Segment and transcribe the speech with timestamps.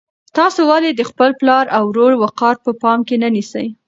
[0.37, 3.65] تاسو ولې د خپل پلار او ورور وقار په پام کې نه نیسئ؟